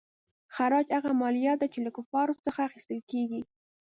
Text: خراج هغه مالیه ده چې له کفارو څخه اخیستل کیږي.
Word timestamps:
خراج 0.55 0.85
هغه 0.97 1.11
مالیه 1.21 1.53
ده 1.61 1.67
چې 1.73 1.79
له 1.85 1.91
کفارو 1.97 2.43
څخه 2.45 2.59
اخیستل 2.69 2.99
کیږي. 3.11 3.41